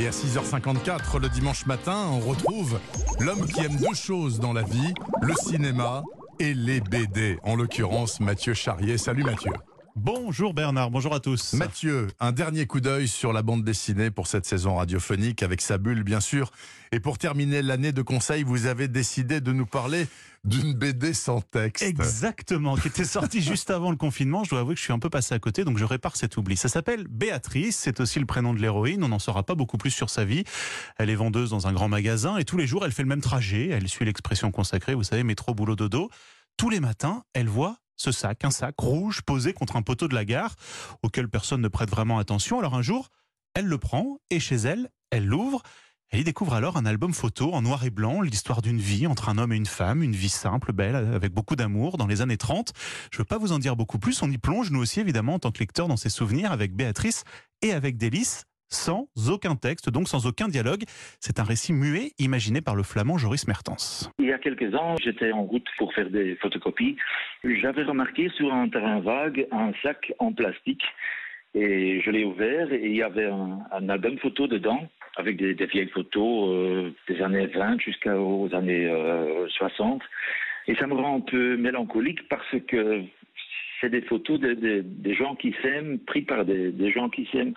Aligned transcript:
Et 0.00 0.06
à 0.06 0.12
6h54 0.12 1.20
le 1.20 1.28
dimanche 1.28 1.66
matin, 1.66 2.06
on 2.10 2.20
retrouve 2.20 2.80
l'homme 3.18 3.46
qui 3.46 3.60
aime 3.60 3.76
deux 3.76 3.94
choses 3.94 4.40
dans 4.40 4.54
la 4.54 4.62
vie, 4.62 4.94
le 5.20 5.34
cinéma 5.34 6.02
et 6.38 6.54
les 6.54 6.80
BD. 6.80 7.38
En 7.42 7.54
l'occurrence, 7.54 8.18
Mathieu 8.18 8.54
Charrier. 8.54 8.96
Salut 8.96 9.24
Mathieu. 9.24 9.52
Bonjour 9.96 10.54
Bernard, 10.54 10.90
bonjour 10.90 11.14
à 11.14 11.20
tous. 11.20 11.54
Mathieu, 11.54 12.06
un 12.20 12.30
dernier 12.30 12.66
coup 12.66 12.80
d'œil 12.80 13.08
sur 13.08 13.32
la 13.32 13.42
bande 13.42 13.64
dessinée 13.64 14.10
pour 14.10 14.28
cette 14.28 14.46
saison 14.46 14.76
radiophonique 14.76 15.42
avec 15.42 15.60
sa 15.60 15.78
bulle 15.78 16.04
bien 16.04 16.20
sûr. 16.20 16.52
Et 16.92 17.00
pour 17.00 17.18
terminer 17.18 17.60
l'année 17.60 17.92
de 17.92 18.02
conseil, 18.02 18.44
vous 18.44 18.66
avez 18.66 18.86
décidé 18.86 19.40
de 19.40 19.52
nous 19.52 19.66
parler 19.66 20.06
d'une 20.44 20.74
BD 20.74 21.12
sans 21.12 21.40
texte. 21.40 21.82
Exactement, 21.82 22.76
qui 22.76 22.88
était 22.88 23.04
sortie 23.04 23.42
juste 23.42 23.70
avant 23.70 23.90
le 23.90 23.96
confinement. 23.96 24.44
Je 24.44 24.50
dois 24.50 24.60
avouer 24.60 24.74
que 24.74 24.78
je 24.78 24.84
suis 24.84 24.92
un 24.92 24.98
peu 24.98 25.10
passé 25.10 25.34
à 25.34 25.38
côté, 25.40 25.64
donc 25.64 25.76
je 25.76 25.84
répare 25.84 26.16
cet 26.16 26.36
oubli. 26.36 26.56
Ça 26.56 26.68
s'appelle 26.68 27.06
Béatrice, 27.08 27.76
c'est 27.76 28.00
aussi 28.00 28.20
le 28.20 28.26
prénom 28.26 28.54
de 28.54 28.60
l'héroïne. 28.60 29.02
On 29.02 29.08
n'en 29.08 29.18
saura 29.18 29.42
pas 29.42 29.56
beaucoup 29.56 29.76
plus 29.76 29.90
sur 29.90 30.08
sa 30.08 30.24
vie. 30.24 30.44
Elle 30.98 31.10
est 31.10 31.16
vendeuse 31.16 31.50
dans 31.50 31.66
un 31.66 31.72
grand 31.72 31.88
magasin 31.88 32.36
et 32.36 32.44
tous 32.44 32.56
les 32.56 32.66
jours 32.66 32.84
elle 32.84 32.92
fait 32.92 33.02
le 33.02 33.08
même 33.08 33.20
trajet. 33.20 33.68
Elle 33.68 33.88
suit 33.88 34.04
l'expression 34.04 34.52
consacrée, 34.52 34.94
vous 34.94 35.04
savez, 35.04 35.24
métro, 35.24 35.52
boulot, 35.52 35.74
dodo. 35.76 36.10
Tous 36.56 36.70
les 36.70 36.80
matins, 36.80 37.24
elle 37.34 37.48
voit 37.48 37.79
ce 38.00 38.12
sac, 38.12 38.44
un 38.44 38.50
sac 38.50 38.74
rouge 38.78 39.20
posé 39.20 39.52
contre 39.52 39.76
un 39.76 39.82
poteau 39.82 40.08
de 40.08 40.14
la 40.14 40.24
gare, 40.24 40.56
auquel 41.02 41.28
personne 41.28 41.60
ne 41.60 41.68
prête 41.68 41.90
vraiment 41.90 42.18
attention. 42.18 42.58
Alors 42.58 42.74
un 42.74 42.80
jour, 42.80 43.10
elle 43.54 43.66
le 43.66 43.76
prend 43.76 44.18
et 44.30 44.40
chez 44.40 44.56
elle, 44.56 44.88
elle 45.10 45.26
l'ouvre. 45.26 45.62
Elle 46.08 46.20
y 46.20 46.24
découvre 46.24 46.54
alors 46.54 46.78
un 46.78 46.86
album 46.86 47.12
photo 47.12 47.52
en 47.52 47.60
noir 47.60 47.84
et 47.84 47.90
blanc, 47.90 48.22
l'histoire 48.22 48.62
d'une 48.62 48.80
vie 48.80 49.06
entre 49.06 49.28
un 49.28 49.36
homme 49.36 49.52
et 49.52 49.56
une 49.56 49.66
femme, 49.66 50.02
une 50.02 50.16
vie 50.16 50.30
simple, 50.30 50.72
belle, 50.72 50.96
avec 50.96 51.32
beaucoup 51.32 51.56
d'amour, 51.56 51.98
dans 51.98 52.06
les 52.06 52.22
années 52.22 52.38
30. 52.38 52.72
Je 53.12 53.18
ne 53.18 53.20
veux 53.20 53.26
pas 53.26 53.38
vous 53.38 53.52
en 53.52 53.58
dire 53.58 53.76
beaucoup 53.76 53.98
plus, 53.98 54.20
on 54.22 54.30
y 54.30 54.38
plonge 54.38 54.70
nous 54.70 54.80
aussi 54.80 54.98
évidemment 55.00 55.34
en 55.34 55.38
tant 55.38 55.52
que 55.52 55.60
lecteur 55.60 55.86
dans 55.86 55.98
ses 55.98 56.08
souvenirs 56.08 56.52
avec 56.52 56.74
Béatrice 56.74 57.24
et 57.62 57.72
avec 57.72 57.98
Délice 57.98 58.44
sans 58.70 59.08
aucun 59.30 59.56
texte, 59.56 59.90
donc 59.90 60.08
sans 60.08 60.26
aucun 60.26 60.48
dialogue. 60.48 60.84
C'est 61.20 61.38
un 61.38 61.44
récit 61.44 61.72
muet 61.72 62.12
imaginé 62.18 62.60
par 62.60 62.74
le 62.74 62.82
flamand 62.82 63.18
Joris 63.18 63.46
Mertens. 63.46 64.10
Il 64.18 64.26
y 64.26 64.32
a 64.32 64.38
quelques 64.38 64.74
ans, 64.74 64.96
j'étais 65.02 65.32
en 65.32 65.42
route 65.42 65.66
pour 65.76 65.92
faire 65.92 66.08
des 66.08 66.36
photocopies. 66.36 66.96
J'avais 67.44 67.82
remarqué 67.82 68.28
sur 68.30 68.52
un 68.52 68.68
terrain 68.68 69.00
vague 69.00 69.46
un 69.50 69.72
sac 69.82 70.12
en 70.18 70.32
plastique 70.32 70.82
et 71.54 72.00
je 72.00 72.10
l'ai 72.10 72.24
ouvert 72.24 72.72
et 72.72 72.86
il 72.86 72.96
y 72.96 73.02
avait 73.02 73.26
un, 73.26 73.88
album 73.88 74.18
photo 74.18 74.46
dedans 74.46 74.88
avec 75.16 75.36
des, 75.36 75.54
vieilles 75.66 75.88
photos 75.88 76.48
euh, 76.50 76.90
des 77.08 77.20
années 77.20 77.46
20 77.46 77.80
jusqu'aux 77.80 78.48
années 78.52 78.88
60. 79.58 80.00
Euh, 80.00 80.06
et 80.68 80.76
ça 80.76 80.86
me 80.86 80.94
rend 80.94 81.16
un 81.16 81.20
peu 81.20 81.56
mélancolique 81.56 82.28
parce 82.28 82.54
que 82.68 83.02
c'est 83.80 83.90
des 83.90 84.02
photos 84.02 84.38
des 84.38 85.14
gens 85.14 85.34
qui 85.34 85.54
s'aiment, 85.62 85.98
pris 86.00 86.22
par 86.22 86.44
des 86.44 86.92
gens 86.92 87.08
qui 87.08 87.26
s'aiment 87.32 87.54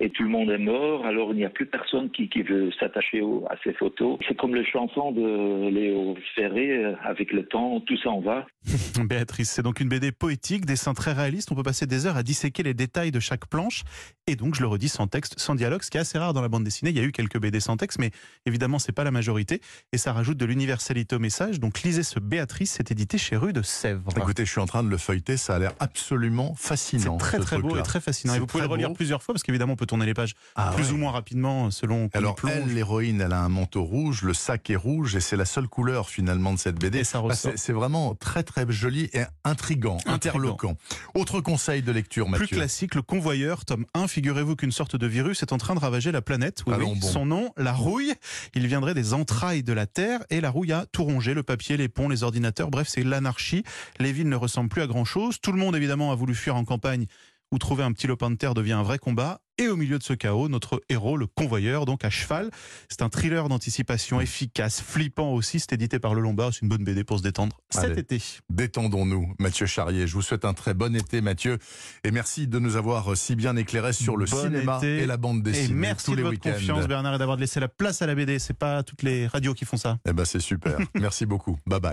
et 0.00 0.10
tout 0.10 0.22
le 0.22 0.28
monde 0.28 0.50
est 0.50 0.58
mort, 0.58 1.06
alors 1.06 1.30
il 1.30 1.36
n'y 1.36 1.44
a 1.44 1.50
plus 1.50 1.66
personne 1.66 2.10
qui, 2.10 2.28
veut 2.42 2.70
s'attacher 2.78 3.22
à 3.48 3.54
ces 3.62 3.72
photos. 3.74 4.18
C'est 4.26 4.36
comme 4.36 4.54
les 4.54 4.64
chansons 4.64 5.12
de 5.12 5.68
Léo 5.70 6.16
Ferré, 6.34 6.84
euh, 6.84 6.94
avec 7.02 7.32
le 7.32 7.46
temps, 7.46 7.80
tout 7.80 7.96
s'en 7.98 8.20
va. 8.20 8.46
Béatrice, 9.04 9.50
c'est 9.50 9.62
donc 9.62 9.80
une 9.80 9.88
BD 9.88 10.10
poétique, 10.10 10.66
dessin 10.66 10.94
très 10.94 11.12
réaliste, 11.12 11.52
on 11.52 11.54
peut 11.54 11.62
passer 11.62 11.86
des 11.86 12.06
heures 12.06 12.16
à 12.16 12.22
disséquer 12.22 12.62
les 12.62 12.74
détails 12.74 13.12
de 13.12 13.20
chaque 13.20 13.46
planche, 13.46 13.84
et 14.26 14.36
donc 14.36 14.56
je 14.56 14.62
le 14.62 14.66
redis, 14.66 14.88
sans 14.88 15.06
texte, 15.06 15.38
sans 15.38 15.54
dialogue, 15.54 15.82
ce 15.82 15.90
qui 15.90 15.96
est 15.96 16.00
assez 16.00 16.18
rare 16.18 16.32
dans 16.32 16.42
la 16.42 16.48
bande 16.48 16.64
dessinée. 16.64 16.90
Il 16.90 16.96
y 16.96 17.00
a 17.00 17.04
eu 17.04 17.12
quelques 17.12 17.38
BD 17.38 17.60
sans 17.60 17.76
texte, 17.76 17.98
mais 17.98 18.10
évidemment 18.46 18.78
c'est 18.78 18.92
pas 18.92 19.04
la 19.04 19.10
majorité, 19.10 19.60
et 19.92 19.98
ça 19.98 20.12
rajoute 20.12 20.36
de 20.36 20.44
l'universalité 20.44 21.16
au 21.16 21.20
message. 21.20 21.60
Donc 21.60 21.82
lisez 21.82 22.02
ce 22.02 22.18
Béatrice, 22.18 22.72
c'est 22.72 22.90
édité 22.90 23.16
chez 23.16 23.36
Rue 23.36 23.52
de 23.52 23.62
Sèvres. 23.62 24.10
Écoutez, 24.16 24.44
je 24.44 24.50
suis 24.50 24.60
en 24.60 24.66
train 24.66 24.82
de 24.82 24.88
le 24.88 24.98
feuilleter, 24.98 25.36
ça 25.36 25.54
a 25.54 25.58
l'air 25.58 25.72
absolument 25.78 26.54
fascinant. 26.56 27.18
C'est 27.18 27.24
très 27.24 27.38
très 27.38 27.58
beau 27.58 27.76
et 27.76 27.82
très 27.82 28.00
fascinant. 28.00 28.34
Et 28.34 28.38
vous 28.38 28.46
pouvez 28.46 28.64
le 28.64 28.68
relire 28.68 28.92
plusieurs 28.92 29.22
fois, 29.22 29.34
parce 29.34 29.42
qu'évidemment 29.42 29.76
tourner 29.86 30.06
les 30.06 30.14
pages 30.14 30.34
ah 30.56 30.72
plus 30.74 30.92
ou 30.92 30.96
moins 30.96 31.12
rapidement 31.12 31.70
selon 31.70 32.08
Alors 32.12 32.36
elle, 32.48 32.74
l'héroïne, 32.74 33.20
elle 33.20 33.32
a 33.32 33.40
un 33.40 33.48
manteau 33.48 33.84
rouge, 33.84 34.22
le 34.22 34.34
sac 34.34 34.70
est 34.70 34.76
rouge 34.76 35.16
et 35.16 35.20
c'est 35.20 35.36
la 35.36 35.44
seule 35.44 35.68
couleur 35.68 36.08
finalement 36.08 36.52
de 36.52 36.58
cette 36.58 36.76
BD. 36.76 37.02
Bah, 37.12 37.34
c'est 37.34 37.72
vraiment 37.72 38.14
très 38.14 38.42
très 38.42 38.64
joli 38.70 39.10
et 39.12 39.22
intrigant, 39.44 39.98
interloquant. 40.06 40.76
Autre 41.14 41.40
conseil 41.40 41.82
de 41.82 41.92
lecture, 41.92 42.28
Mathieu. 42.28 42.46
Plus 42.46 42.56
classique, 42.56 42.94
le 42.94 43.02
convoyeur, 43.02 43.64
tome 43.64 43.86
1. 43.94 44.08
Figurez-vous 44.08 44.56
qu'une 44.56 44.72
sorte 44.72 44.96
de 44.96 45.06
virus 45.06 45.42
est 45.42 45.52
en 45.52 45.58
train 45.58 45.74
de 45.74 45.80
ravager 45.80 46.12
la 46.12 46.22
planète. 46.22 46.62
Oui, 46.66 47.00
Son 47.00 47.26
nom, 47.26 47.52
la 47.56 47.72
rouille. 47.72 48.12
Il 48.54 48.66
viendrait 48.66 48.94
des 48.94 49.14
entrailles 49.14 49.62
de 49.62 49.72
la 49.72 49.86
Terre 49.86 50.20
et 50.30 50.40
la 50.40 50.50
rouille 50.50 50.72
a 50.72 50.86
tout 50.86 51.04
rongé, 51.04 51.34
le 51.34 51.42
papier, 51.42 51.76
les 51.76 51.88
ponts, 51.88 52.08
les 52.08 52.22
ordinateurs. 52.22 52.70
Bref, 52.70 52.88
c'est 52.88 53.04
l'anarchie. 53.04 53.64
Les 53.98 54.12
villes 54.12 54.28
ne 54.28 54.36
ressemblent 54.36 54.68
plus 54.68 54.82
à 54.82 54.86
grand 54.86 55.04
chose. 55.04 55.40
Tout 55.40 55.52
le 55.52 55.58
monde 55.58 55.76
évidemment 55.76 56.12
a 56.12 56.14
voulu 56.14 56.34
fuir 56.34 56.56
en 56.56 56.64
campagne 56.64 57.06
où 57.54 57.58
trouver 57.58 57.84
un 57.84 57.92
petit 57.92 58.08
lopin 58.08 58.30
de 58.32 58.36
terre 58.36 58.52
devient 58.52 58.72
un 58.72 58.82
vrai 58.82 58.98
combat. 58.98 59.40
Et 59.56 59.68
au 59.68 59.76
milieu 59.76 60.00
de 60.00 60.02
ce 60.02 60.12
chaos, 60.14 60.48
notre 60.48 60.82
héros, 60.88 61.16
le 61.16 61.28
convoyeur, 61.28 61.84
donc 61.84 62.04
à 62.04 62.10
cheval. 62.10 62.50
C'est 62.88 63.02
un 63.02 63.08
thriller 63.08 63.48
d'anticipation 63.48 64.20
efficace, 64.20 64.80
flippant 64.80 65.32
aussi. 65.32 65.60
C'est 65.60 65.72
édité 65.74 66.00
par 66.00 66.14
Le 66.14 66.20
Lombard. 66.20 66.52
C'est 66.52 66.62
une 66.62 66.68
bonne 66.68 66.82
BD 66.82 67.04
pour 67.04 67.18
se 67.18 67.22
détendre 67.22 67.60
cet 67.70 67.96
été. 67.96 68.20
Détendons-nous, 68.50 69.32
Mathieu 69.38 69.66
Charrier. 69.66 70.08
Je 70.08 70.14
vous 70.14 70.22
souhaite 70.22 70.44
un 70.44 70.54
très 70.54 70.74
bon 70.74 70.96
été, 70.96 71.20
Mathieu. 71.20 71.58
Et 72.02 72.10
merci 72.10 72.48
de 72.48 72.58
nous 72.58 72.74
avoir 72.74 73.16
si 73.16 73.36
bien 73.36 73.54
éclairé 73.54 73.92
sur 73.92 74.16
le 74.16 74.26
cinéma 74.26 74.80
et 74.82 75.06
la 75.06 75.16
bande 75.16 75.44
dessinée. 75.44 75.70
Et 75.70 75.72
merci 75.72 76.06
tous 76.06 76.12
de 76.12 76.16
les 76.16 76.22
votre 76.24 76.40
confiance, 76.40 76.88
Bernard, 76.88 77.14
et 77.14 77.18
d'avoir 77.18 77.36
laissé 77.36 77.60
la 77.60 77.68
place 77.68 78.02
à 78.02 78.06
la 78.08 78.16
BD. 78.16 78.40
C'est 78.40 78.58
pas 78.58 78.82
toutes 78.82 79.04
les 79.04 79.28
radios 79.28 79.54
qui 79.54 79.64
font 79.64 79.76
ça. 79.76 79.98
Eh 80.08 80.12
ben, 80.12 80.24
c'est 80.24 80.40
super. 80.40 80.78
merci 80.96 81.26
beaucoup. 81.26 81.56
Bye 81.64 81.78
bye. 81.78 81.92